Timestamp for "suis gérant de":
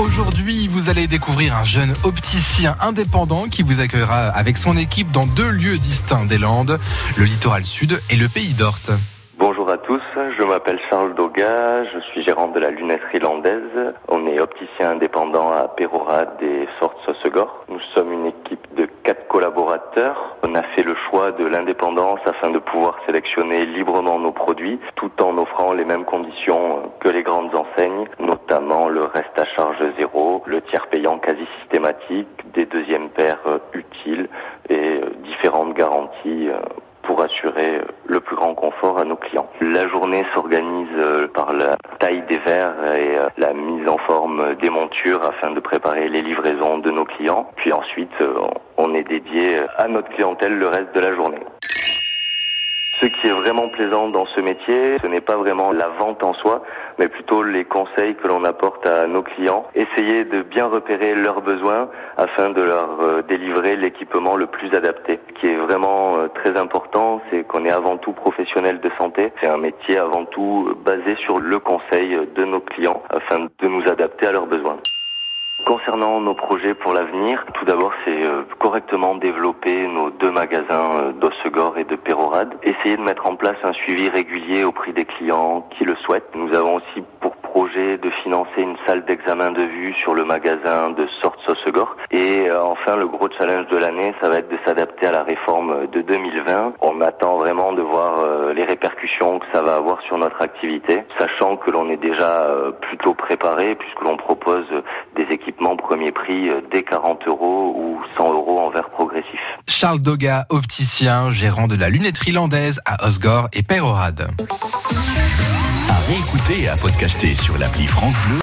12.12-12.58